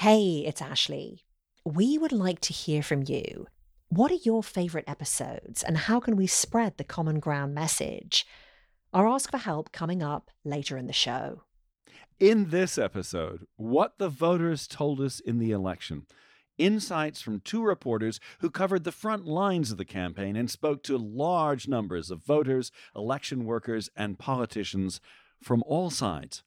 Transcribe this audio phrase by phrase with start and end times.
[0.00, 1.26] Hey, it's Ashley.
[1.62, 3.48] We would like to hear from you.
[3.90, 8.24] What are your favourite episodes and how can we spread the common ground message?
[8.94, 11.42] Our Ask for Help coming up later in the show.
[12.18, 16.06] In this episode, what the voters told us in the election.
[16.56, 20.96] Insights from two reporters who covered the front lines of the campaign and spoke to
[20.96, 24.98] large numbers of voters, election workers, and politicians
[25.42, 26.42] from all sides.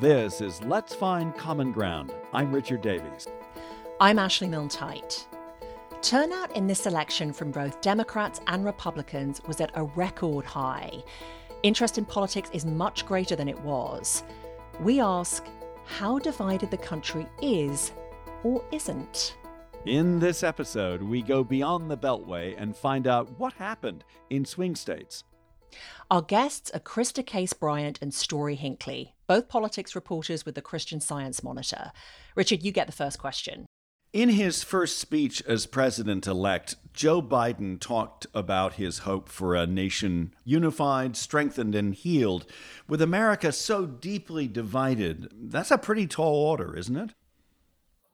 [0.00, 2.14] This is Let's Find Common Ground.
[2.32, 3.26] I'm Richard Davies.
[3.98, 4.68] I'm Ashley Milne
[6.02, 11.02] Turnout in this election from both Democrats and Republicans was at a record high.
[11.64, 14.22] Interest in politics is much greater than it was.
[14.80, 15.44] We ask
[15.84, 17.90] how divided the country is
[18.44, 19.36] or isn't.
[19.84, 24.76] In this episode, we go beyond the Beltway and find out what happened in swing
[24.76, 25.24] states.
[26.10, 31.00] Our guests are Christa Case Bryant and Story Hinckley, both politics reporters with the Christian
[31.00, 31.92] Science Monitor.
[32.34, 33.66] Richard, you get the first question.
[34.14, 39.66] In his first speech as president elect, Joe Biden talked about his hope for a
[39.66, 42.46] nation unified, strengthened, and healed.
[42.88, 47.10] With America so deeply divided, that's a pretty tall order, isn't it?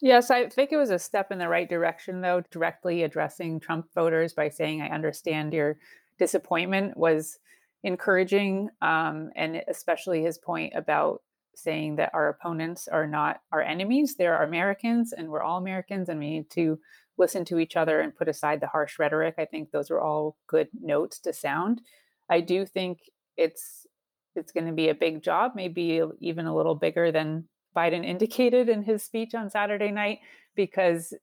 [0.01, 3.87] Yes, I think it was a step in the right direction, though, directly addressing Trump
[3.95, 5.79] voters by saying, I understand your
[6.19, 7.39] disappointment was
[7.85, 11.23] encouraging, um, and especially his point about
[11.55, 16.19] saying that our opponents are not our enemies; they're Americans, and we're all Americans, and
[16.19, 16.81] we need to
[17.17, 19.35] listen to each other and put aside the harsh rhetoric.
[19.39, 21.83] I think those are all good notes to sound.
[22.29, 22.99] I do think
[23.37, 23.87] it's
[24.35, 27.45] it's going to be a big job, maybe even a little bigger than
[27.77, 30.21] Biden indicated in his speech on Saturday night,
[30.57, 31.15] because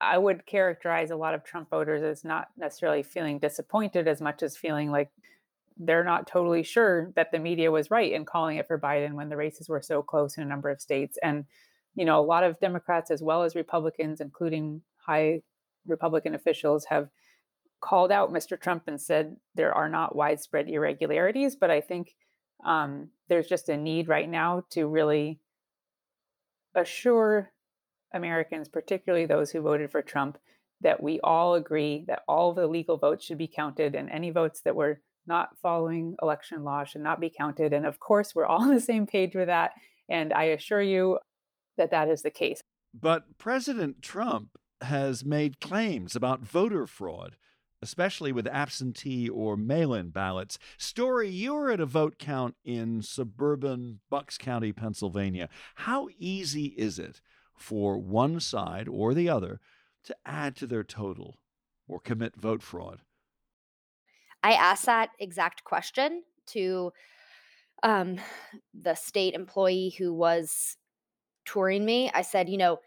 [0.00, 4.42] I would characterize a lot of Trump voters as not necessarily feeling disappointed as much
[4.42, 5.10] as feeling like
[5.82, 9.30] they're not totally sure that the media was right in calling it for Biden when
[9.30, 11.18] the races were so close in a number of states.
[11.22, 11.46] And,
[11.94, 15.40] you know, a lot of Democrats as well as Republicans, including high
[15.86, 17.08] Republican officials, have
[17.80, 18.60] called out Mr.
[18.60, 21.56] Trump and said there are not widespread irregularities.
[21.56, 22.14] But I think
[22.62, 25.40] um, there's just a need right now to really
[26.74, 27.52] assure
[28.12, 30.36] Americans, particularly those who voted for Trump,
[30.82, 34.60] that we all agree that all the legal votes should be counted and any votes
[34.60, 37.72] that were not following election law should not be counted.
[37.72, 39.70] And of course, we're all on the same page with that.
[40.10, 41.18] And I assure you
[41.78, 42.60] that that is the case.
[42.92, 44.50] But President Trump
[44.82, 47.36] has made claims about voter fraud,
[47.80, 50.58] especially with absentee or mail in ballots.
[50.76, 55.48] Story, you were at a vote count in suburban Bucks County, Pennsylvania.
[55.76, 57.20] How easy is it
[57.54, 59.60] for one side or the other
[60.04, 61.38] to add to their total
[61.86, 63.00] or commit vote fraud?
[64.42, 66.92] I asked that exact question to
[67.82, 68.18] um,
[68.74, 70.76] the state employee who was
[71.44, 72.10] touring me.
[72.14, 72.78] I said, you know,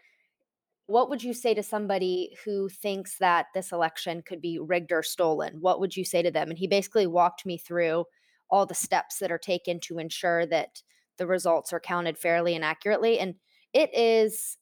[0.86, 5.02] what would you say to somebody who thinks that this election could be rigged or
[5.02, 5.56] stolen?
[5.60, 6.50] What would you say to them?
[6.50, 8.04] And he basically walked me through
[8.50, 10.82] all the steps that are taken to ensure that
[11.16, 13.18] the results are counted fairly and accurately.
[13.18, 13.36] And
[13.72, 14.58] it is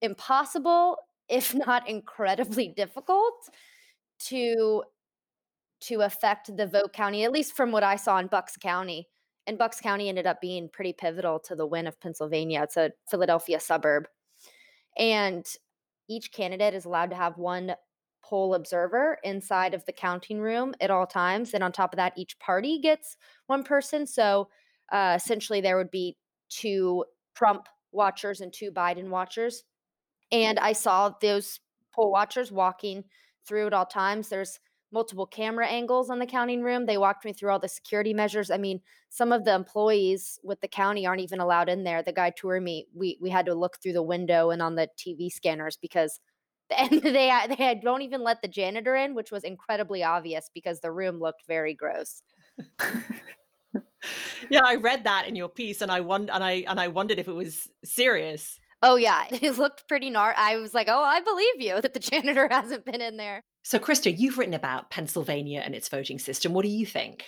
[0.00, 0.96] impossible,
[1.28, 3.34] if not incredibly difficult,
[4.20, 4.84] to
[5.80, 9.08] to affect the vote county, at least from what I saw in Bucks County.
[9.46, 12.62] And Bucks County ended up being pretty pivotal to the win of Pennsylvania.
[12.62, 14.06] It's a Philadelphia suburb.
[14.98, 15.46] And
[16.08, 17.74] each candidate is allowed to have one
[18.22, 21.54] poll observer inside of the counting room at all times.
[21.54, 23.16] And on top of that, each party gets
[23.46, 24.06] one person.
[24.06, 24.48] So
[24.92, 26.16] uh, essentially, there would be
[26.48, 27.04] two
[27.34, 29.64] Trump watchers and two Biden watchers.
[30.30, 31.60] And I saw those
[31.94, 33.04] poll watchers walking
[33.46, 34.28] through at all times.
[34.28, 34.60] There's
[34.92, 36.86] multiple camera angles on the counting room.
[36.86, 38.50] They walked me through all the security measures.
[38.50, 42.02] I mean, some of the employees with the county aren't even allowed in there.
[42.02, 44.88] The guy touring me, we we had to look through the window and on the
[44.98, 46.20] TV scanners because
[46.76, 50.92] and they they don't even let the janitor in, which was incredibly obvious because the
[50.92, 52.22] room looked very gross.
[54.50, 57.18] yeah, I read that in your piece, and I won- and I and I wondered
[57.18, 58.58] if it was serious.
[58.82, 60.32] Oh yeah, it looked pretty gnar.
[60.36, 63.42] I was like, oh, I believe you that the janitor hasn't been in there.
[63.62, 66.52] So, Christa, you've written about Pennsylvania and its voting system.
[66.54, 67.24] What do you think?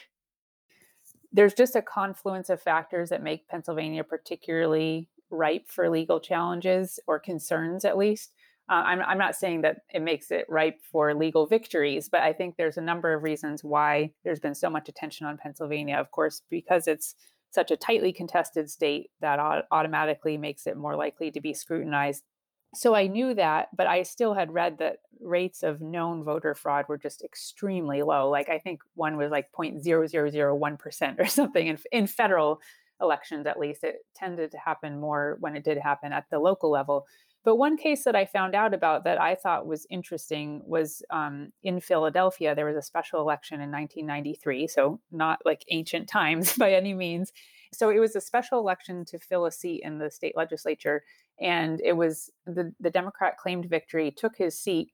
[1.33, 7.19] There's just a confluence of factors that make Pennsylvania particularly ripe for legal challenges or
[7.19, 8.33] concerns, at least.
[8.71, 12.33] Uh, I'm, I'm not saying that it makes it ripe for legal victories, but I
[12.33, 15.97] think there's a number of reasons why there's been so much attention on Pennsylvania.
[15.97, 17.15] Of course, because it's
[17.51, 19.39] such a tightly contested state that
[19.71, 22.23] automatically makes it more likely to be scrutinized
[22.75, 26.87] So I knew that, but I still had read that rates of known voter fraud
[26.89, 28.29] were just extremely low.
[28.29, 32.61] Like I think one was like 0.0001% or something in, in federal
[33.01, 33.85] elections, at least.
[33.85, 37.07] It tended to happen more when it did happen at the local level.
[37.45, 41.53] But one case that I found out about that I thought was interesting was um,
[41.65, 42.55] in Philadelphia.
[42.55, 47.33] There was a special election in 1993, so not like ancient times by any means.
[47.73, 51.03] So it was a special election to fill a seat in the state legislature,
[51.41, 54.93] and it was the the Democrat claimed victory, took his seat,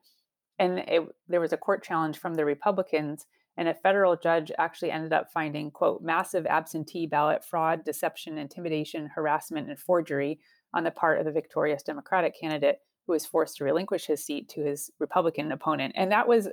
[0.59, 3.27] and it, there was a court challenge from the Republicans.
[3.57, 9.11] And a federal judge actually ended up finding, quote, massive absentee ballot fraud, deception, intimidation,
[9.13, 10.39] harassment, and forgery
[10.73, 12.79] on the part of the victorious Democratic candidate
[13.09, 15.95] who was forced to relinquish his seat to his Republican opponent.
[15.97, 16.49] And that was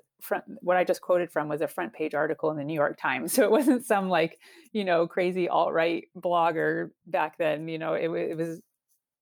[0.62, 3.34] what I just quoted from was a front page article in the New York Times.
[3.36, 4.40] So it wasn't some like,
[4.72, 7.68] you know, crazy alt right blogger back then.
[7.68, 8.62] You know, it, it was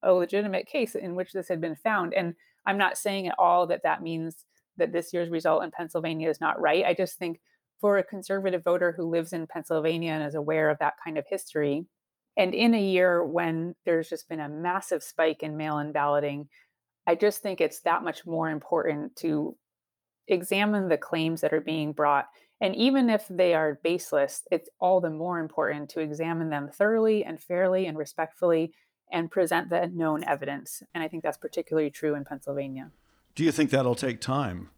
[0.03, 2.13] a legitimate case in which this had been found.
[2.13, 2.35] And
[2.67, 4.45] I'm not saying at all that that means
[4.77, 6.85] that this year's result in Pennsylvania is not right.
[6.85, 7.39] I just think
[7.81, 11.25] for a conservative voter who lives in Pennsylvania and is aware of that kind of
[11.29, 11.85] history,
[12.37, 16.47] and in a year when there's just been a massive spike in mail in balloting,
[17.05, 19.55] I just think it's that much more important to
[20.27, 22.27] examine the claims that are being brought.
[22.61, 27.25] And even if they are baseless, it's all the more important to examine them thoroughly
[27.25, 28.73] and fairly and respectfully
[29.11, 30.81] and present the known evidence.
[30.93, 32.89] And I think that's particularly true in Pennsylvania.
[33.35, 34.69] Do you think that'll take time?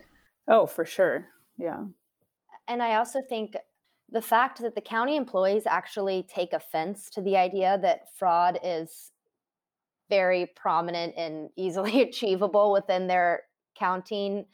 [0.48, 1.28] Oh, for sure.
[1.58, 1.86] Yeah.
[2.68, 3.56] And I also think
[4.10, 9.12] the fact that the county employees actually take offense to the idea that fraud is
[10.10, 13.42] very prominent and easily achievable within their
[13.78, 14.46] counting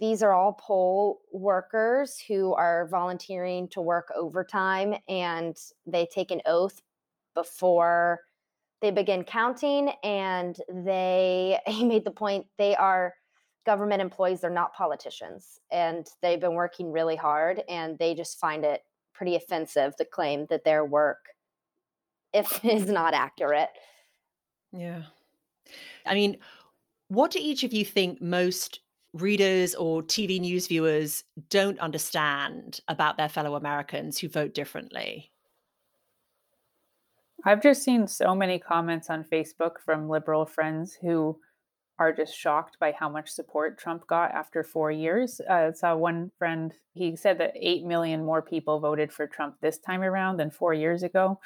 [0.00, 5.56] these are all poll workers who are volunteering to work overtime and
[5.86, 6.80] they take an oath
[7.34, 8.20] before
[8.80, 13.14] they begin counting and they he made the point they are
[13.64, 18.64] government employees they're not politicians and they've been working really hard and they just find
[18.64, 18.82] it
[19.12, 21.28] pretty offensive to claim that their work
[22.32, 23.70] if is not accurate.
[24.72, 25.02] Yeah.
[26.04, 26.38] I mean
[27.08, 28.80] what do each of you think most
[29.12, 35.30] readers or tv news viewers don't understand about their fellow americans who vote differently?
[37.46, 41.38] I've just seen so many comments on facebook from liberal friends who
[41.98, 45.40] are just shocked by how much support Trump got after four years.
[45.48, 49.56] Uh, I saw one friend, he said that 8 million more people voted for Trump
[49.60, 51.38] this time around than four years ago.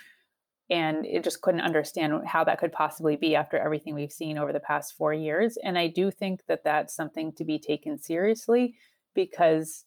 [0.70, 4.52] And it just couldn't understand how that could possibly be after everything we've seen over
[4.52, 5.58] the past four years.
[5.62, 8.74] And I do think that that's something to be taken seriously
[9.14, 9.84] because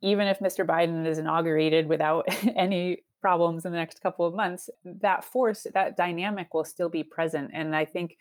[0.00, 0.66] even if Mr.
[0.66, 2.26] Biden is inaugurated without
[2.56, 7.02] any problems in the next couple of months, that force, that dynamic will still be
[7.02, 7.50] present.
[7.52, 8.18] And I think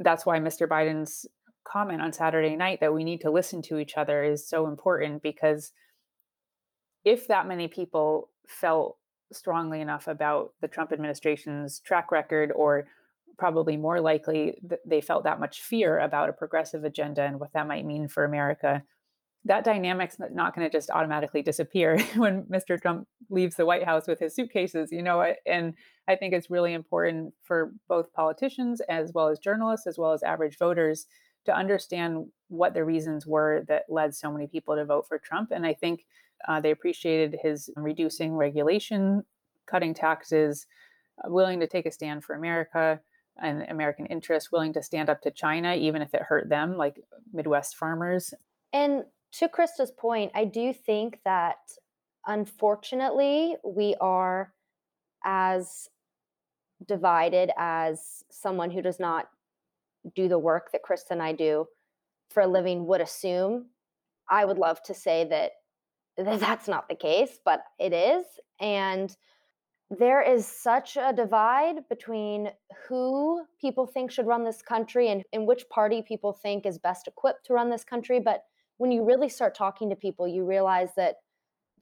[0.00, 0.66] that's why Mr.
[0.66, 1.26] Biden's
[1.64, 5.22] comment on Saturday night that we need to listen to each other is so important
[5.22, 5.72] because
[7.04, 8.96] if that many people felt
[9.32, 12.88] strongly enough about the Trump administration's track record, or
[13.38, 17.66] probably more likely, they felt that much fear about a progressive agenda and what that
[17.66, 18.82] might mean for America,
[19.44, 22.80] that dynamic's not going to just automatically disappear when Mr.
[22.80, 25.34] Trump leaves the White House with his suitcases, you know.
[25.46, 25.74] And
[26.08, 30.22] I think it's really important for both politicians as well as journalists, as well as
[30.22, 31.06] average voters,
[31.46, 35.50] to understand what the reasons were that led so many people to vote for Trump.
[35.52, 36.04] And I think
[36.46, 39.22] uh, they appreciated his reducing regulation,
[39.66, 40.66] cutting taxes,
[41.24, 43.00] uh, willing to take a stand for America
[43.42, 47.00] and American interests, willing to stand up to China, even if it hurt them, like
[47.32, 48.34] Midwest farmers.
[48.72, 51.58] And to Christa's point, I do think that
[52.26, 54.52] unfortunately we are
[55.24, 55.88] as
[56.86, 59.28] divided as someone who does not
[60.14, 61.66] do the work that Christa and I do
[62.30, 63.66] for a living would assume.
[64.28, 65.52] I would love to say that,
[66.16, 68.24] that that's not the case, but it is.
[68.60, 69.14] And
[69.90, 72.50] there is such a divide between
[72.88, 77.08] who people think should run this country and in which party people think is best
[77.08, 78.20] equipped to run this country.
[78.20, 78.44] But
[78.80, 81.16] when you really start talking to people, you realize that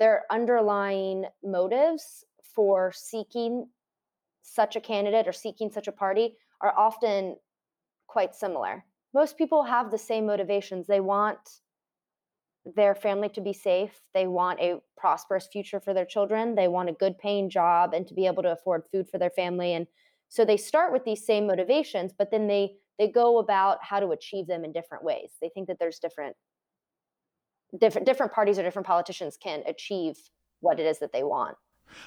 [0.01, 3.69] their underlying motives for seeking
[4.43, 7.37] such a candidate or seeking such a party are often
[8.09, 8.85] quite similar.
[9.15, 10.89] Most people have the same motivations.
[10.89, 11.39] They want
[12.75, 14.01] their family to be safe.
[14.13, 16.57] They want a prosperous future for their children.
[16.57, 19.31] They want a good paying job and to be able to afford food for their
[19.31, 19.73] family.
[19.73, 19.87] And
[20.29, 24.09] so they start with these same motivations, but then they they go about how to
[24.09, 25.31] achieve them in different ways.
[25.41, 26.35] They think that there's different
[27.79, 30.17] different different parties or different politicians can achieve
[30.61, 31.57] what it is that they want.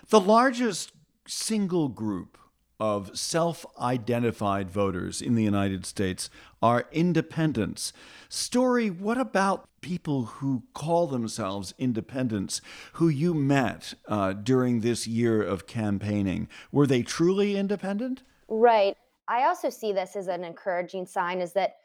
[0.10, 0.92] The largest
[1.28, 2.38] single group
[2.80, 6.32] of self identified voters in the United States
[6.64, 7.94] are independents.
[8.28, 12.60] Story, what about people who call themselves independents
[12.94, 16.48] who you met uh, during this year of campaigning?
[16.72, 18.24] Were they truly independent?
[18.48, 18.98] Right.
[19.28, 21.76] I also see this as an encouraging sign is that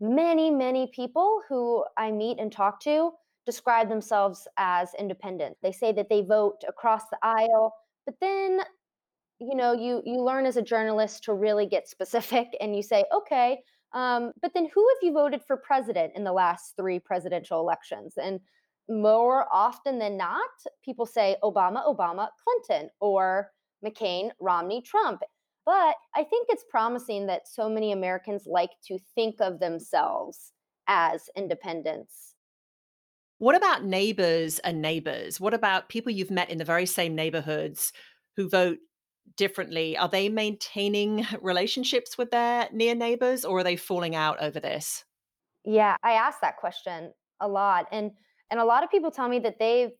[0.00, 3.12] many, many people who I meet and talk to
[3.46, 5.56] describe themselves as independent.
[5.62, 7.72] They say that they vote across the aisle,
[8.04, 8.60] but then
[9.38, 13.04] you know you you learn as a journalist to really get specific and you say
[13.14, 13.58] okay
[13.92, 18.14] um, but then who have you voted for president in the last three presidential elections
[18.16, 18.40] and
[18.88, 20.48] more often than not
[20.82, 23.50] people say obama obama clinton or
[23.84, 25.20] mccain romney trump
[25.66, 30.52] but I think it's promising that so many Americans like to think of themselves
[30.86, 32.35] as independents.
[33.38, 35.38] What about neighbors and neighbors?
[35.38, 37.92] What about people you've met in the very same neighborhoods
[38.36, 38.78] who vote
[39.36, 39.96] differently?
[39.96, 45.04] Are they maintaining relationships with their near neighbors or are they falling out over this?
[45.64, 47.86] Yeah, I ask that question a lot.
[47.92, 48.12] And
[48.50, 49.90] and a lot of people tell me that they've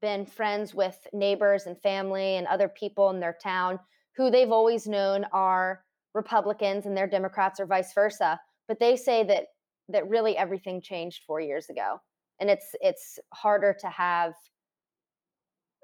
[0.00, 3.78] been friends with neighbors and family and other people in their town
[4.16, 5.84] who they've always known are
[6.14, 8.40] Republicans and they're Democrats or vice versa.
[8.66, 9.44] But they say that
[9.90, 11.98] that really everything changed four years ago.
[12.42, 14.34] And it's it's harder to have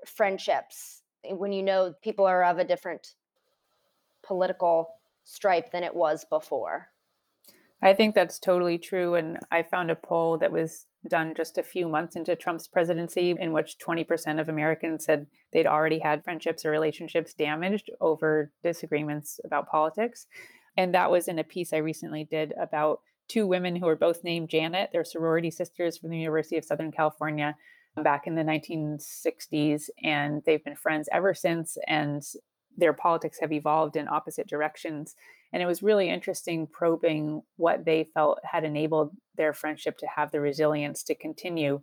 [0.05, 3.15] friendships eh, when you know people are of a different
[4.27, 4.89] political
[5.23, 6.89] stripe than it was before.
[7.81, 9.15] I think that's totally true.
[9.15, 13.37] And I found a poll that was done just a few months into Trump's presidency,
[13.39, 19.39] in which 20% of Americans said they'd already had friendships or relationships damaged over disagreements
[19.45, 20.27] about politics.
[20.77, 24.25] And that was in a piece I recently did about two women who are both
[24.25, 24.91] named Janet.
[24.93, 27.57] They're sorority sisters from the University of Southern California
[28.03, 29.91] back in the 1960s.
[30.03, 31.77] And they've been friends ever since.
[31.87, 32.23] And
[32.77, 35.15] their politics have evolved in opposite directions.
[35.53, 40.31] And it was really interesting probing what they felt had enabled their friendship to have
[40.31, 41.81] the resilience to continue,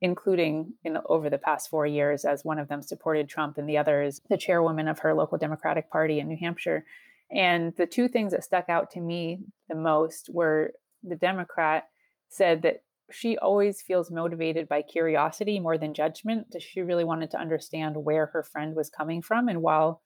[0.00, 3.78] including in over the past four years, as one of them supported Trump and the
[3.78, 6.84] other is the chairwoman of her local Democratic Party in New Hampshire.
[7.30, 11.84] And the two things that stuck out to me the most were the Democrat
[12.28, 16.54] said that she always feels motivated by curiosity more than judgment.
[16.58, 19.48] She really wanted to understand where her friend was coming from.
[19.48, 20.02] And while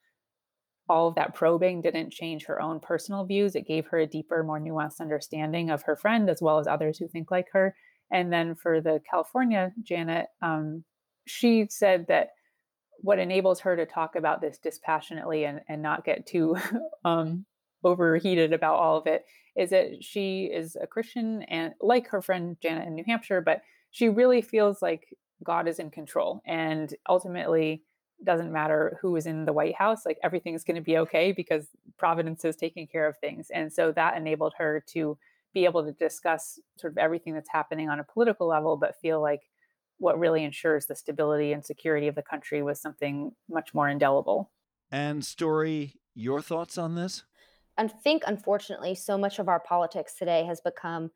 [0.91, 3.55] all of that probing didn't change her own personal views.
[3.55, 6.99] It gave her a deeper, more nuanced understanding of her friend as well as others
[6.99, 7.77] who think like her.
[8.11, 10.83] And then for the California Janet, um,
[11.27, 12.31] she said that
[13.03, 16.57] what enables her to talk about this dispassionately and, and not get too
[17.05, 17.45] um,
[17.85, 19.25] overheated about all of it
[19.57, 23.63] is that she is a Christian and like her friend Janet in New Hampshire, but
[23.91, 25.09] she really feels like
[25.43, 26.43] God is in control.
[26.47, 27.83] And ultimately,
[28.25, 31.69] doesn't matter who is in the White House, like everything's going to be okay because
[31.99, 33.49] Providence is taking care of things.
[33.53, 35.17] And so that enabled her to
[35.55, 39.21] be able to discuss sort of everything that's happening on a political level, but feel
[39.23, 39.41] like
[40.01, 44.51] what really ensures the stability and security of the country was something much more indelible.
[44.91, 47.23] And Story, your thoughts on this?
[47.79, 51.11] I think, unfortunately, so much of our politics today has become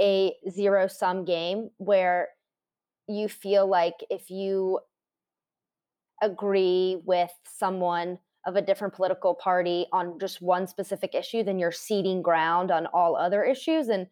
[0.00, 2.28] a zero sum game where
[3.08, 4.80] you feel like if you
[6.22, 11.72] agree with someone of a different political party on just one specific issue then you're
[11.72, 14.06] ceding ground on all other issues and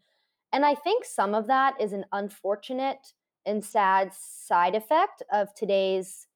[0.52, 2.98] and i think some of that is an unfortunate
[3.46, 6.26] and sad side effect of today's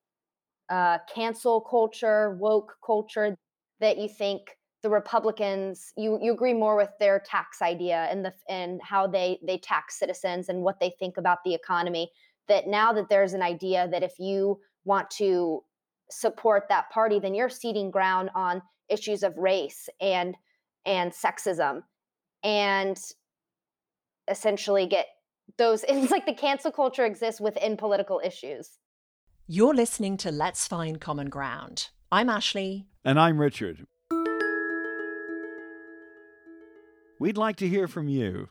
[0.69, 3.37] uh, cancel culture woke culture
[3.81, 8.33] that you think the republicans you you agree more with their tax idea and the
[8.49, 12.11] and how they they tax citizens and what they think about the economy
[12.51, 15.63] that now that there's an idea that if you want to
[16.11, 20.37] support that party, then you're ceding ground on issues of race and
[20.85, 21.83] and sexism
[22.43, 22.99] and
[24.29, 25.07] essentially get
[25.57, 28.79] those it's like the cancel culture exists within political issues.
[29.47, 31.91] You're listening to Let's Find Common Ground.
[32.13, 32.87] I'm Ashley.
[33.05, 33.87] And I'm Richard.
[37.19, 38.49] We'd like to hear from you.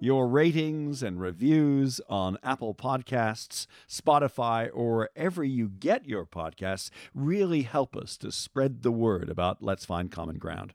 [0.00, 7.62] Your ratings and reviews on Apple Podcasts, Spotify, or wherever you get your podcasts really
[7.62, 10.74] help us to spread the word about Let's Find Common Ground.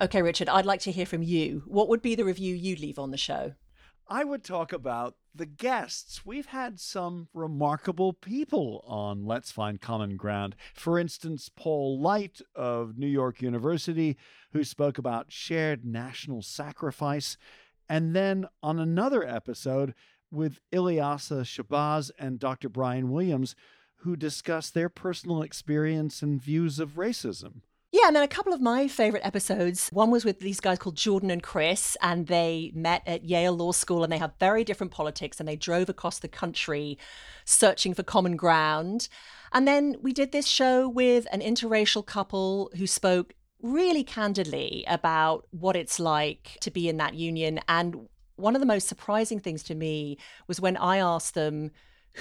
[0.00, 1.62] Okay, Richard, I'd like to hear from you.
[1.66, 3.54] What would be the review you'd leave on the show?
[4.08, 6.26] I would talk about the guests.
[6.26, 10.56] We've had some remarkable people on Let's Find Common Ground.
[10.74, 14.16] For instance, Paul Light of New York University,
[14.52, 17.36] who spoke about shared national sacrifice
[17.88, 19.94] and then on another episode
[20.30, 22.68] with Ilyasah Shabazz and Dr.
[22.68, 23.54] Brian Williams,
[23.98, 27.62] who discussed their personal experience and views of racism.
[27.94, 29.88] Yeah, and then a couple of my favorite episodes.
[29.92, 33.70] One was with these guys called Jordan and Chris, and they met at Yale Law
[33.70, 36.98] School and they have very different politics and they drove across the country
[37.44, 39.06] searching for common ground.
[39.52, 43.32] And then we did this show with an interracial couple who spoke
[43.62, 47.60] really candidly about what it's like to be in that union.
[47.68, 51.70] And one of the most surprising things to me was when I asked them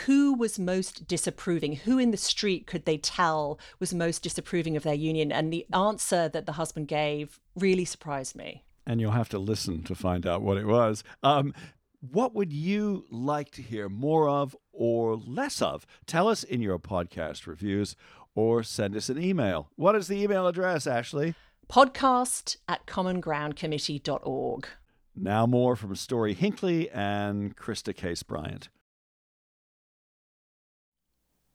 [0.05, 1.75] who was most disapproving?
[1.77, 5.31] Who in the street could they tell was most disapproving of their union?
[5.31, 8.63] And the answer that the husband gave really surprised me.
[8.85, 11.03] And you'll have to listen to find out what it was.
[11.21, 11.53] Um,
[12.01, 15.85] what would you like to hear more of or less of?
[16.05, 17.95] Tell us in your podcast reviews
[18.35, 19.69] or send us an email.
[19.75, 21.35] What is the email address, Ashley?
[21.69, 24.67] Podcast at commongroundcommittee.org.
[25.15, 28.69] Now, more from Story Hinckley and Christa Case Bryant.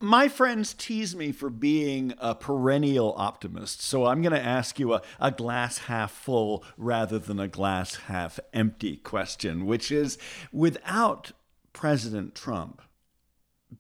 [0.01, 4.95] My friends tease me for being a perennial optimist, so I'm going to ask you
[4.95, 10.17] a, a glass half full rather than a glass half empty question, which is
[10.53, 11.33] without
[11.73, 12.81] President Trump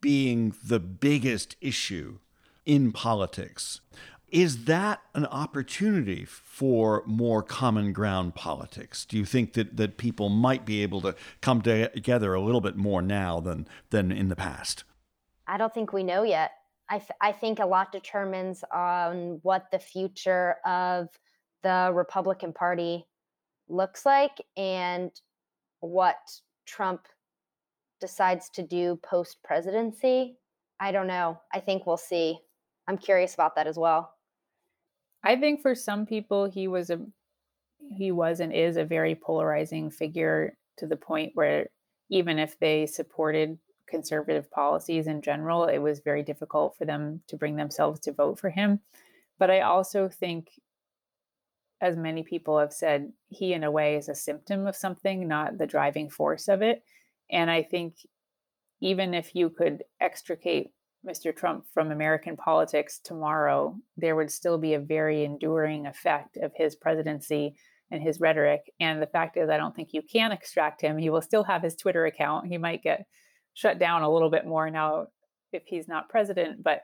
[0.01, 2.19] being the biggest issue
[2.67, 3.81] in politics,
[4.27, 9.05] is that an opportunity for more common ground politics?
[9.05, 12.77] Do you think that, that people might be able to come together a little bit
[12.77, 14.83] more now than, than in the past?
[15.49, 16.53] I don't think we know yet.
[16.91, 21.09] I, th- I think a lot determines on what the future of
[21.63, 23.07] the Republican Party
[23.69, 25.11] looks like and
[25.81, 26.17] what
[26.67, 27.07] Trump
[28.01, 30.37] decides to do post presidency.
[30.81, 31.41] I don't know.
[31.53, 32.39] I think we'll see.
[32.87, 34.15] I'm curious about that as well.
[35.25, 37.01] I think for some people he was a
[37.97, 41.67] he was and is a very polarizing figure to the point where
[42.11, 47.37] even if they supported conservative policies in general, it was very difficult for them to
[47.37, 48.81] bring themselves to vote for him.
[49.39, 50.49] But I also think,
[51.81, 55.59] as many people have said, he in a way is a symptom of something, not
[55.59, 56.83] the driving force of it.
[57.31, 57.95] And I think
[58.81, 60.71] even if you could extricate
[61.07, 61.35] Mr.
[61.35, 66.75] Trump from American politics tomorrow, there would still be a very enduring effect of his
[66.75, 67.55] presidency
[67.91, 68.73] and his rhetoric.
[68.81, 70.99] And the fact is, I don't think you can extract him.
[70.99, 72.49] He will still have his Twitter account.
[72.49, 73.07] He might get
[73.59, 75.09] shut down a little bit more now
[75.53, 76.63] if he's not president.
[76.63, 76.83] But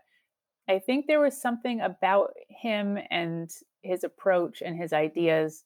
[0.69, 3.49] I think there was something about him and
[3.83, 5.63] his approach and his ideas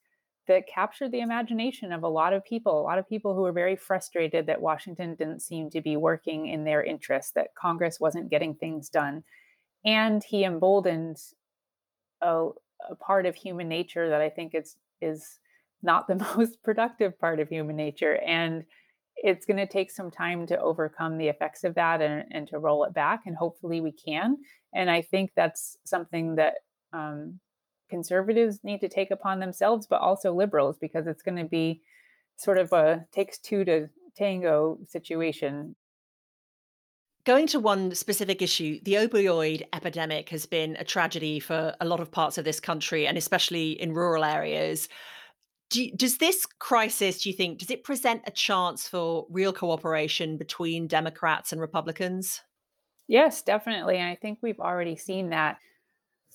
[0.49, 3.53] that captured the imagination of a lot of people, a lot of people who were
[3.53, 8.29] very frustrated that Washington didn't seem to be working in their interest, that Congress wasn't
[8.29, 9.25] getting things done.
[9.87, 11.17] And he emboldened
[12.21, 12.49] a,
[12.91, 15.39] a part of human nature that I think is is
[15.83, 18.17] not the most productive part of human nature.
[18.17, 18.65] And
[19.23, 22.59] it's going to take some time to overcome the effects of that and, and to
[22.59, 23.23] roll it back.
[23.27, 24.37] And hopefully we can.
[24.75, 26.55] And I think that's something that
[26.93, 27.41] um,
[27.91, 31.83] conservatives need to take upon themselves, but also liberals, because it's going to be
[32.37, 35.75] sort of a takes two to tango situation.
[37.25, 42.01] Going to one specific issue, the opioid epidemic has been a tragedy for a lot
[42.01, 44.89] of parts of this country and especially in rural areas.
[45.71, 50.39] Do, does this crisis, do you think, does it present a chance for real cooperation
[50.39, 52.41] between Democrats and Republicans?
[53.07, 53.97] Yes, definitely.
[53.97, 55.59] And I think we've already seen that.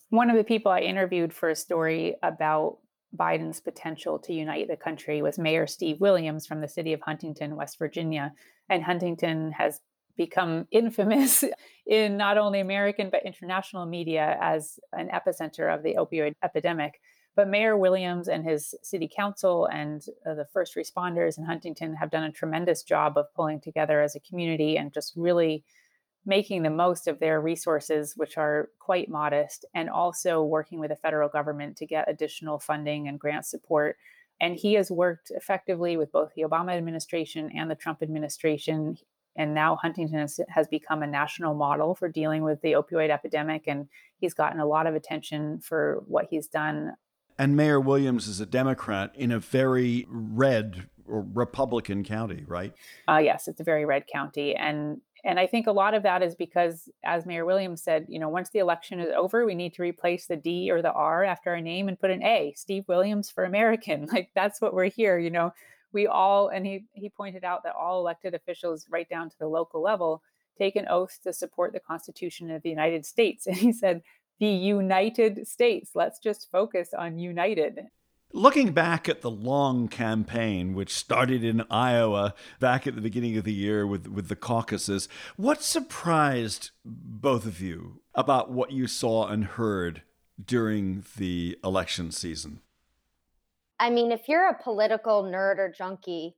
[0.10, 2.78] One of the people I interviewed for a story about
[3.16, 7.56] Biden's potential to unite the country was Mayor Steve Williams from the city of Huntington,
[7.56, 8.34] West Virginia.
[8.70, 9.80] And Huntington has
[10.18, 11.44] become infamous
[11.86, 17.00] in not only American but international media as an epicenter of the opioid epidemic.
[17.36, 22.12] But Mayor Williams and his city council and uh, the first responders in Huntington have
[22.12, 25.64] done a tremendous job of pulling together as a community and just really
[26.26, 30.96] making the most of their resources, which are quite modest, and also working with the
[30.96, 33.98] federal government to get additional funding and grant support.
[34.40, 38.98] And he has worked effectively with both the Obama administration and the Trump administration.
[39.36, 43.64] And now Huntington has, has become a national model for dealing with the opioid epidemic.
[43.68, 46.94] And he's gotten a lot of attention for what he's done
[47.38, 52.74] and Mayor Williams is a Democrat in a very red or Republican county, right?
[53.10, 56.22] Uh, yes, it's a very red county, and and I think a lot of that
[56.22, 59.74] is because, as Mayor Williams said, you know, once the election is over, we need
[59.76, 62.84] to replace the D or the R after our name and put an A, Steve
[62.88, 64.08] Williams for American.
[64.14, 65.18] Like that's what we're here.
[65.18, 65.54] You know,
[65.92, 69.48] we all, and he he pointed out that all elected officials, right down to the
[69.48, 70.22] local level,
[70.58, 73.48] take an oath to support the Constitution of the United States.
[73.48, 74.02] And he said
[74.44, 75.92] the United States.
[75.96, 77.80] Let's just focus on united.
[78.34, 83.46] Looking back at the long campaign, which started in Iowa back at the beginning of
[83.46, 89.28] the year with, with the caucuses, what surprised both of you about what you saw
[89.28, 90.02] and heard
[90.44, 92.60] during the election season?
[93.80, 96.36] I mean, if you're a political nerd or junkie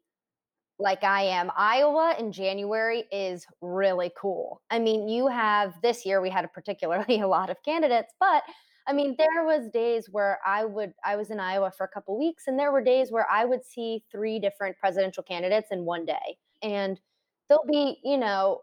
[0.77, 4.61] like I am, Iowa in January is really cool.
[4.69, 8.43] I mean, you have this year, we had a particularly a lot of candidates, but
[8.87, 12.17] I mean, there was days where I would I was in Iowa for a couple
[12.19, 16.05] weeks and there were days where I would see three different presidential candidates in one
[16.05, 16.37] day.
[16.61, 16.99] And
[17.47, 18.61] there'll be, you know,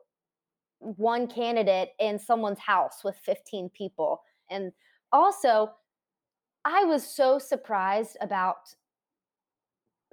[0.79, 4.23] one candidate in someone's house with 15 people.
[4.51, 4.73] And
[5.13, 5.73] also,
[6.65, 8.75] I was so surprised about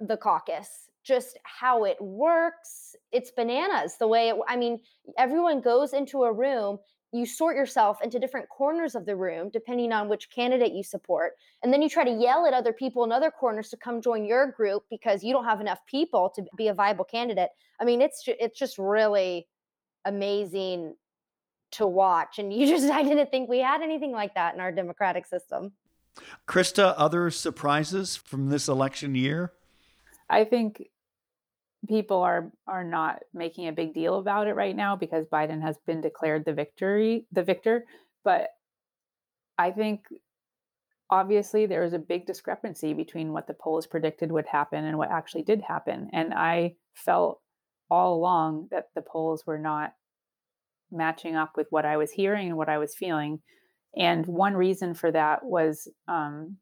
[0.00, 2.94] the caucus, just how it works.
[3.12, 4.80] It's bananas the way it, I mean,
[5.18, 6.78] everyone goes into a room
[7.12, 11.32] you sort yourself into different corners of the room depending on which candidate you support
[11.62, 14.24] and then you try to yell at other people in other corners to come join
[14.24, 18.00] your group because you don't have enough people to be a viable candidate i mean
[18.00, 19.48] it's it's just really
[20.04, 20.94] amazing
[21.72, 24.72] to watch and you just i didn't think we had anything like that in our
[24.72, 25.72] democratic system
[26.46, 29.52] christa other surprises from this election year
[30.30, 30.82] i think
[31.88, 35.76] people are are not making a big deal about it right now because Biden has
[35.86, 37.84] been declared the victory the victor
[38.22, 38.48] but
[39.58, 40.04] I think
[41.08, 45.10] obviously there is a big discrepancy between what the polls predicted would happen and what
[45.10, 47.40] actually did happen and I felt
[47.90, 49.94] all along that the polls were not
[50.92, 53.40] matching up with what I was hearing and what I was feeling
[53.96, 56.58] and one reason for that was um,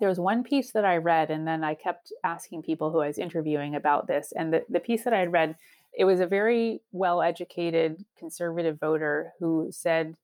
[0.00, 3.06] there was one piece that I read, and then I kept asking people who I
[3.06, 4.32] was interviewing about this.
[4.34, 5.56] And the, the piece that I had read,
[5.96, 10.16] it was a very well educated conservative voter who said,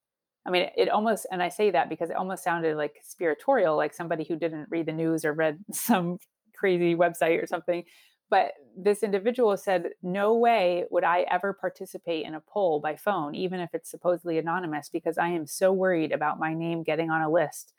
[0.47, 3.93] I mean, it almost, and I say that because it almost sounded like conspiratorial, like
[3.93, 6.19] somebody who didn't read the news or read some
[6.57, 7.85] crazy website or something.
[8.31, 13.35] But this individual said, No way would I ever participate in a poll by phone,
[13.35, 17.23] even if it's supposedly anonymous, because I am so worried about my name getting on
[17.23, 17.73] a list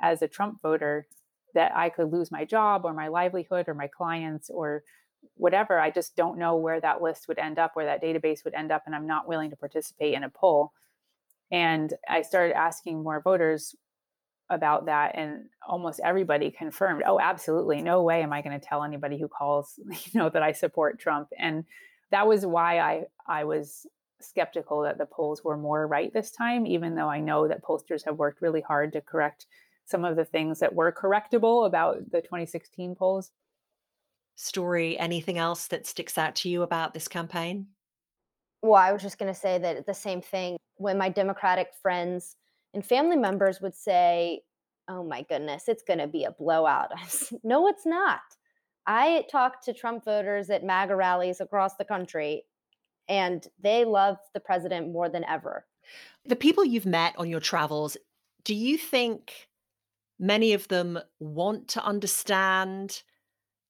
[0.00, 1.06] as a Trump voter
[1.54, 4.82] that I could lose my job or my livelihood or my clients or
[5.36, 5.78] whatever.
[5.78, 8.70] I just don't know where that list would end up, where that database would end
[8.70, 10.72] up, and I'm not willing to participate in a poll.
[11.50, 13.74] And I started asking more voters
[14.50, 18.84] about that, and almost everybody confirmed, "Oh, absolutely, no way am I going to tell
[18.84, 21.64] anybody who calls, you know, that I support Trump." And
[22.10, 23.86] that was why I I was
[24.20, 28.04] skeptical that the polls were more right this time, even though I know that pollsters
[28.04, 29.46] have worked really hard to correct
[29.84, 33.30] some of the things that were correctable about the 2016 polls.
[34.36, 37.66] Story, anything else that sticks out to you about this campaign?
[38.62, 42.36] Well, I was just going to say that the same thing when my Democratic friends
[42.72, 44.40] and family members would say,
[44.86, 46.90] Oh my goodness, it's going to be a blowout.
[47.42, 48.20] no, it's not.
[48.86, 52.44] I talked to Trump voters at MAGA rallies across the country,
[53.08, 55.64] and they love the president more than ever.
[56.26, 57.96] The people you've met on your travels,
[58.44, 59.48] do you think
[60.18, 63.02] many of them want to understand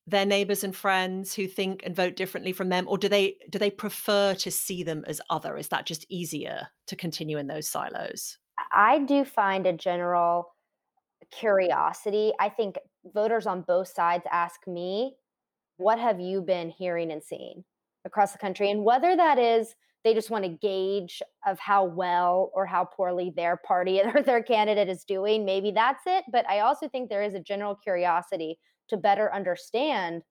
[0.06, 3.58] their neighbors and friends who think and vote differently from them or do they do
[3.58, 5.56] they prefer to see them as other?
[5.56, 8.38] Is that just easier to continue in those silos?
[8.72, 10.54] I do find a general
[11.32, 12.32] curiosity.
[12.38, 12.76] I think
[13.14, 15.14] voters on both sides ask me
[15.76, 17.64] what have you been hearing and seeing
[18.04, 18.70] across the country?
[18.70, 19.74] And whether that is
[20.04, 24.42] they just want to gauge of how well or how poorly their party or their
[24.42, 28.58] candidate is doing maybe that's it but i also think there is a general curiosity
[28.88, 30.22] to better understand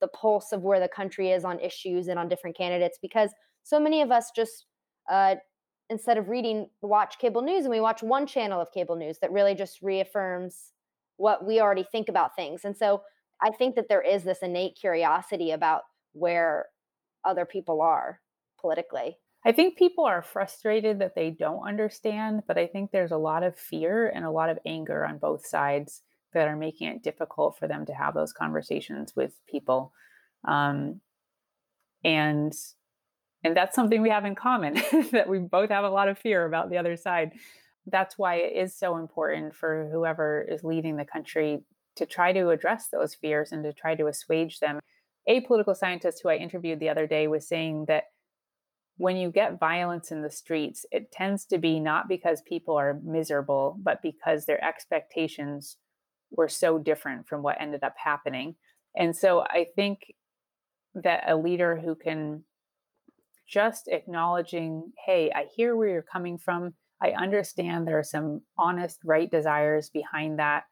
[0.00, 3.30] the pulse of where the country is on issues and on different candidates because
[3.64, 4.66] so many of us just
[5.10, 5.34] uh,
[5.90, 9.32] instead of reading watch cable news and we watch one channel of cable news that
[9.32, 10.72] really just reaffirms
[11.16, 13.02] what we already think about things and so
[13.42, 16.66] i think that there is this innate curiosity about where
[17.24, 18.20] other people are
[18.60, 19.18] politically.
[19.46, 23.42] I think people are frustrated that they don't understand, but I think there's a lot
[23.42, 26.02] of fear and a lot of anger on both sides
[26.34, 29.92] that are making it difficult for them to have those conversations with people.
[30.46, 31.00] Um,
[32.04, 32.52] and
[33.44, 34.74] and that's something we have in common
[35.12, 37.32] that we both have a lot of fear about the other side.
[37.86, 41.60] That's why it is so important for whoever is leading the country
[41.96, 44.80] to try to address those fears and to try to assuage them.
[45.26, 48.04] A political scientist who I interviewed the other day was saying that
[48.98, 53.00] when you get violence in the streets, it tends to be not because people are
[53.04, 55.76] miserable, but because their expectations
[56.32, 58.56] were so different from what ended up happening.
[58.96, 60.00] And so I think
[60.94, 62.42] that a leader who can
[63.48, 66.74] just acknowledging, hey, I hear where you're coming from.
[67.00, 70.64] I understand there are some honest, right desires behind that.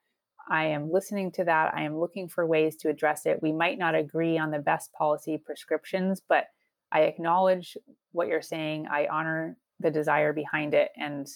[0.51, 1.75] I am listening to that.
[1.75, 3.41] I am looking for ways to address it.
[3.41, 6.47] We might not agree on the best policy prescriptions, but
[6.93, 7.77] I acknowledge
[8.13, 8.87] what you're saying.
[8.91, 11.27] I honor the desire behind it and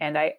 [0.00, 0.34] and I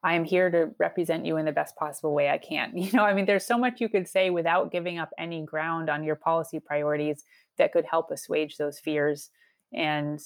[0.00, 2.72] I am here to represent you in the best possible way I can.
[2.76, 5.90] You know, I mean there's so much you could say without giving up any ground
[5.90, 7.24] on your policy priorities
[7.56, 9.30] that could help assuage those fears
[9.72, 10.20] and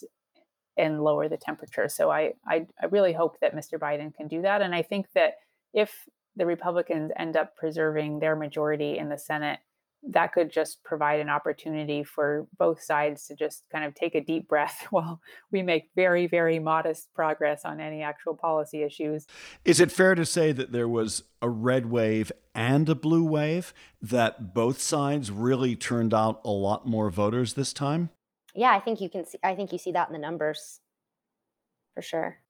[0.77, 1.88] and lower the temperature.
[1.88, 3.79] So I, I I really hope that Mr.
[3.79, 5.35] Biden can do that and I think that
[5.72, 9.61] if the Republicans end up preserving their majority in the Senate,
[10.10, 14.20] that could just provide an opportunity for both sides to just kind of take a
[14.20, 19.26] deep breath while we make very, very modest progress on any actual policy issues.
[19.64, 23.72] Is it fair to say that there was a red wave and a blue wave,
[24.00, 28.10] that both sides really turned out a lot more voters this time?
[28.54, 30.80] Yeah, I think you can see, I think you see that in the numbers
[31.94, 32.41] for sure.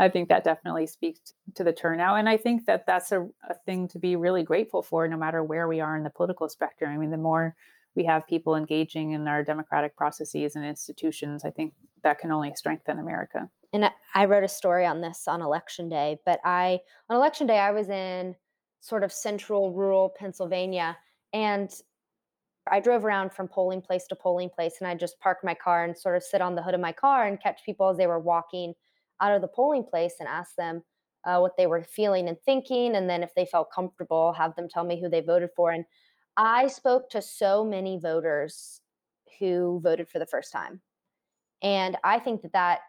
[0.00, 2.18] I think that definitely speaks to the turnout.
[2.18, 5.44] And I think that that's a, a thing to be really grateful for, no matter
[5.44, 6.90] where we are in the political spectrum.
[6.90, 7.54] I mean, the more
[7.94, 12.50] we have people engaging in our democratic processes and institutions, I think that can only
[12.56, 13.50] strengthen America.
[13.74, 17.58] And I wrote a story on this on election day, but I, on election day,
[17.58, 18.36] I was in
[18.80, 20.96] sort of central rural Pennsylvania
[21.34, 21.70] and
[22.70, 25.84] I drove around from polling place to polling place and I just parked my car
[25.84, 28.06] and sort of sit on the hood of my car and catch people as they
[28.06, 28.72] were walking
[29.20, 30.82] out of the polling place and ask them
[31.24, 32.96] uh, what they were feeling and thinking.
[32.96, 35.70] And then if they felt comfortable, have them tell me who they voted for.
[35.70, 35.84] And
[36.36, 38.80] I spoke to so many voters
[39.38, 40.80] who voted for the first time.
[41.62, 42.80] And I think that that,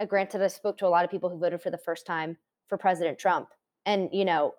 [0.00, 2.36] uh, granted, I spoke to a lot of people who voted for the first time
[2.68, 3.48] for President Trump.
[3.86, 4.54] And, you know,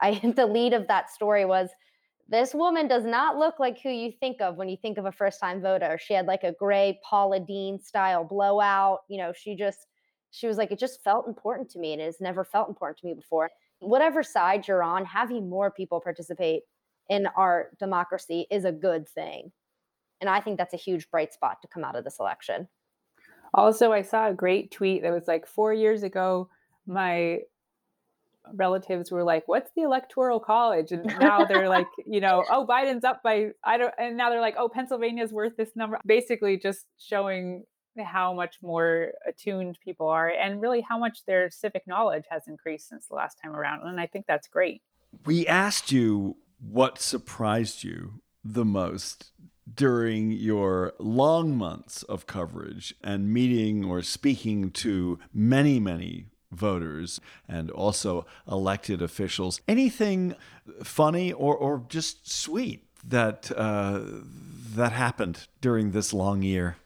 [0.00, 1.70] I the lead of that story was
[2.28, 5.12] this woman does not look like who you think of when you think of a
[5.12, 5.98] first time voter.
[6.00, 9.00] She had like a gray Paula Deen style blowout.
[9.08, 9.86] You know, she just
[10.30, 12.98] she was like, it just felt important to me and it has never felt important
[12.98, 13.50] to me before.
[13.80, 16.62] Whatever side you're on, having more people participate
[17.08, 19.50] in our democracy is a good thing.
[20.20, 22.68] And I think that's a huge bright spot to come out of this election.
[23.52, 26.48] Also, I saw a great tweet that was like four years ago,
[26.86, 27.40] my
[28.54, 30.92] relatives were like, What's the electoral college?
[30.92, 34.40] And now they're like, you know, oh, Biden's up by I don't and now they're
[34.40, 35.98] like, oh, Pennsylvania's worth this number.
[36.06, 37.64] Basically just showing
[37.98, 42.88] how much more attuned people are and really how much their civic knowledge has increased
[42.88, 43.86] since the last time around.
[43.86, 44.82] And I think that's great.
[45.24, 49.32] We asked you what surprised you the most
[49.72, 57.70] during your long months of coverage and meeting or speaking to many, many voters and
[57.70, 59.60] also elected officials.
[59.68, 60.34] Anything
[60.82, 64.00] funny or, or just sweet that uh,
[64.74, 66.76] that happened during this long year?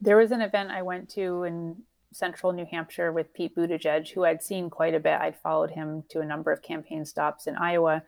[0.00, 1.82] There was an event I went to in
[2.12, 5.20] central New Hampshire with Pete Buttigieg, who I'd seen quite a bit.
[5.20, 8.02] I'd followed him to a number of campaign stops in Iowa.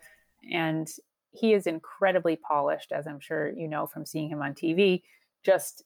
[0.51, 0.89] And
[1.33, 5.03] he is incredibly polished, as I'm sure you know from seeing him on TV.
[5.43, 5.85] Just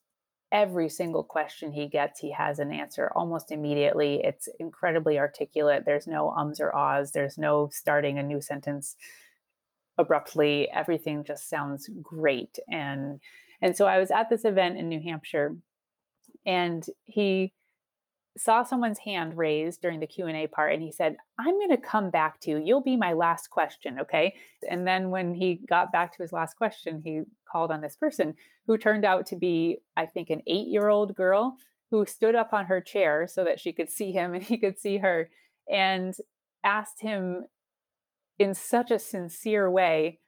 [0.53, 4.21] every single question he gets, he has an answer almost immediately.
[4.23, 5.85] It's incredibly articulate.
[5.85, 8.97] There's no ums or ahs, there's no starting a new sentence
[9.99, 10.69] abruptly.
[10.71, 12.59] Everything just sounds great.
[12.69, 13.21] And
[13.63, 15.57] and so I was at this event in New Hampshire
[16.47, 17.53] and he
[18.39, 22.11] saw someone's hand raised during the q&a part and he said i'm going to come
[22.11, 22.63] back to you.
[22.63, 24.35] You'll be my last question okay?
[24.71, 28.35] And then when he got back to his last question he called on this person
[28.67, 31.57] who turned out to be i think an eight year old girl
[31.91, 34.79] who stood up on her chair so that she could see him and he could
[34.79, 35.31] see her
[35.71, 36.15] and
[36.63, 37.45] asked him
[38.39, 40.19] in such a sincere way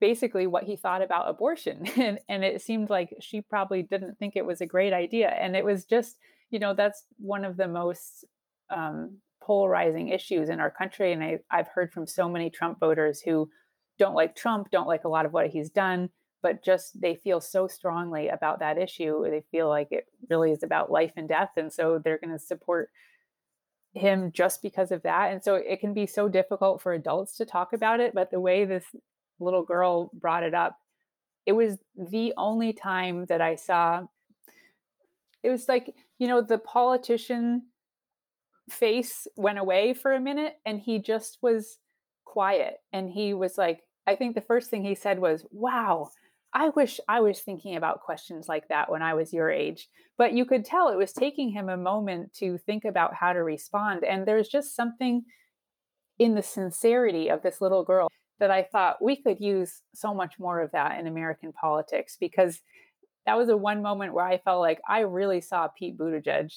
[0.00, 4.34] basically what he thought about abortion and, and it seemed like she probably didn't think
[4.34, 6.16] it was a great idea and it was just
[6.50, 8.24] you know that's one of the most
[8.70, 13.20] um, polarizing issues in our country and I, i've heard from so many trump voters
[13.20, 13.48] who
[13.98, 16.10] don't like trump don't like a lot of what he's done
[16.42, 20.62] but just they feel so strongly about that issue they feel like it really is
[20.62, 22.90] about life and death and so they're going to support
[23.92, 27.44] him just because of that and so it can be so difficult for adults to
[27.44, 28.84] talk about it but the way this
[29.40, 30.76] little girl brought it up,
[31.46, 34.06] it was the only time that I saw
[35.42, 37.62] it was like, you know, the politician
[38.68, 41.78] face went away for a minute and he just was
[42.24, 46.10] quiet and he was like I think the first thing he said was, "Wow,
[46.52, 50.32] I wish I was thinking about questions like that when I was your age." But
[50.32, 54.04] you could tell it was taking him a moment to think about how to respond
[54.04, 55.24] and there's just something
[56.18, 58.08] in the sincerity of this little girl
[58.40, 62.60] that I thought we could use so much more of that in American politics because
[63.26, 66.52] that was a one moment where I felt like I really saw Pete Buttigieg,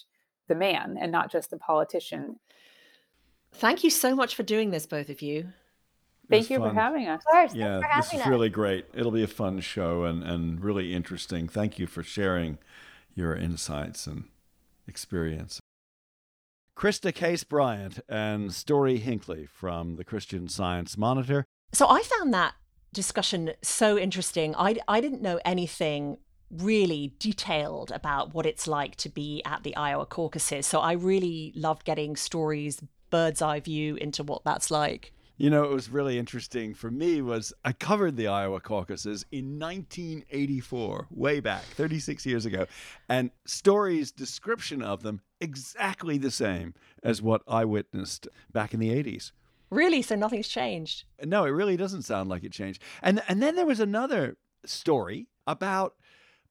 [0.47, 2.39] the man, and not just the politician.
[3.53, 5.49] Thank you so much for doing this, both of you.
[6.29, 6.69] Thank you fun.
[6.69, 7.21] for having us.
[7.27, 7.53] Of course.
[7.53, 8.27] Yeah, this is us.
[8.27, 8.85] really great.
[8.93, 11.47] It'll be a fun show and, and really interesting.
[11.47, 12.57] Thank you for sharing
[13.13, 14.23] your insights and
[14.87, 15.59] experience.
[16.77, 21.45] Christa Case Bryant and Story Hinckley from the Christian Science Monitor.
[21.73, 22.53] So I found that
[22.93, 24.55] discussion so interesting.
[24.55, 26.17] I, I didn't know anything
[26.51, 30.67] really detailed about what it's like to be at the Iowa caucuses.
[30.67, 35.13] So I really loved getting stories, bird's eye view into what that's like.
[35.37, 39.57] You know, it was really interesting for me was I covered the Iowa caucuses in
[39.57, 42.67] 1984, way back, 36 years ago,
[43.09, 48.91] and Story's description of them exactly the same as what I witnessed back in the
[48.91, 49.31] 80s.
[49.73, 50.01] Really?
[50.01, 51.05] So nothing's changed?
[51.23, 52.81] No, it really doesn't sound like it changed.
[53.01, 55.95] And and then there was another story about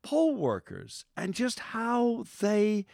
[0.02, 2.86] poll workers and just how they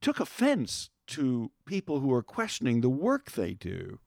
[0.00, 3.98] took offense to people who are questioning the work they do.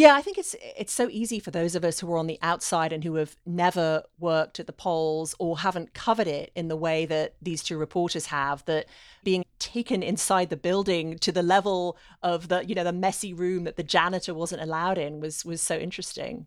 [0.00, 2.38] Yeah, I think it's it's so easy for those of us who are on the
[2.40, 6.76] outside and who have never worked at the polls or haven't covered it in the
[6.76, 8.86] way that these two reporters have that
[9.24, 13.64] being taken inside the building to the level of the you know the messy room
[13.64, 16.46] that the janitor wasn't allowed in was was so interesting.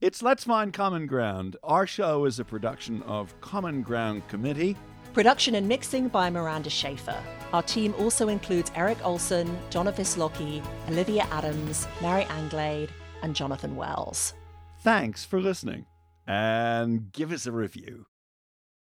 [0.00, 1.56] It's Let's Find Common Ground.
[1.62, 4.76] Our show is a production of Common Ground Committee.
[5.12, 7.20] Production and mixing by Miranda Schaefer.
[7.52, 12.90] Our team also includes Eric Olson, Donna Vislocki, Olivia Adams, Mary Anglade,
[13.22, 14.34] and Jonathan Wells.
[14.82, 15.86] Thanks for listening,
[16.28, 18.06] and give us a review.